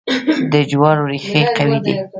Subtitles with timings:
[0.51, 1.95] د جوارو ریښې قوي دي.